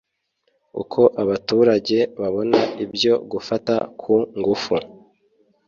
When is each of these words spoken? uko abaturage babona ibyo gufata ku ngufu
uko 0.81 1.01
abaturage 1.21 1.97
babona 2.19 2.59
ibyo 2.83 3.13
gufata 3.31 3.73
ku 3.99 4.13
ngufu 4.39 4.75